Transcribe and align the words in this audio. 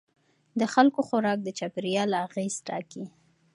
د 0.59 0.61
خلکو 0.73 0.99
خوراک 1.07 1.39
د 1.43 1.49
چاپیریال 1.59 2.11
اغېز 2.25 2.55
ټاکي. 2.67 3.03